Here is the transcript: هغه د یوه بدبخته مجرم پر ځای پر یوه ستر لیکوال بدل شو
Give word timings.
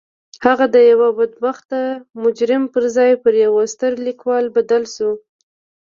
هغه 0.45 0.65
د 0.75 0.77
یوه 0.91 1.09
بدبخته 1.19 1.81
مجرم 2.23 2.63
پر 2.73 2.83
ځای 2.95 3.11
پر 3.23 3.33
یوه 3.45 3.63
ستر 3.73 3.91
لیکوال 4.07 4.45
بدل 4.55 4.83
شو 4.93 5.11